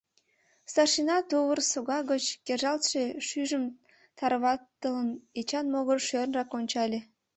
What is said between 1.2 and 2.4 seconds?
тувыр сога гоч